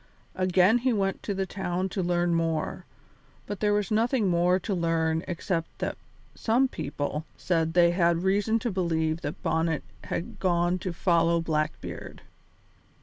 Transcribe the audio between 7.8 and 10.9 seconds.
had reason to believe that Bonnet had gone